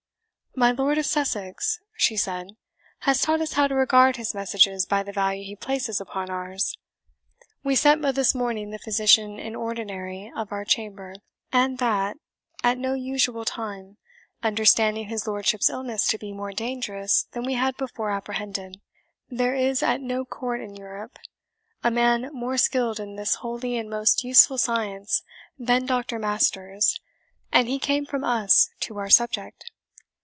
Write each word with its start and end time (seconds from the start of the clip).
"My 0.53 0.73
Lord 0.73 0.97
of 0.97 1.05
Sussex," 1.05 1.79
she 1.95 2.17
said, 2.17 2.57
"has 2.99 3.21
taught 3.21 3.39
us 3.39 3.53
how 3.53 3.69
to 3.69 3.73
regard 3.73 4.17
his 4.17 4.33
messages 4.35 4.85
by 4.85 5.01
the 5.01 5.13
value 5.13 5.45
he 5.45 5.55
places 5.55 6.01
upon 6.01 6.29
ours. 6.29 6.77
We 7.63 7.73
sent 7.77 8.01
but 8.01 8.15
this 8.15 8.35
morning 8.35 8.69
the 8.69 8.77
physician 8.77 9.39
in 9.39 9.55
ordinary 9.55 10.29
of 10.35 10.51
our 10.51 10.65
chamber, 10.65 11.15
and 11.53 11.77
that 11.77 12.17
at 12.65 12.77
no 12.77 12.95
usual 12.95 13.45
time, 13.45 13.95
understanding 14.43 15.07
his 15.07 15.25
lordship's 15.25 15.69
illness 15.69 16.05
to 16.09 16.17
be 16.17 16.33
more 16.33 16.51
dangerous 16.51 17.27
than 17.31 17.43
we 17.45 17.53
had 17.53 17.77
before 17.77 18.11
apprehended. 18.11 18.81
There 19.29 19.55
is 19.55 19.81
at 19.81 20.01
no 20.01 20.25
court 20.25 20.59
in 20.59 20.75
Europe 20.75 21.17
a 21.81 21.89
man 21.89 22.29
more 22.33 22.57
skilled 22.57 22.99
in 22.99 23.15
this 23.15 23.35
holy 23.35 23.77
and 23.77 23.89
most 23.89 24.25
useful 24.25 24.57
science 24.57 25.23
than 25.57 25.85
Doctor 25.85 26.19
Masters, 26.19 26.99
and 27.53 27.69
he 27.69 27.79
came 27.79 28.05
from 28.05 28.25
Us 28.25 28.69
to 28.81 28.97
our 28.97 29.09
subject. 29.09 29.71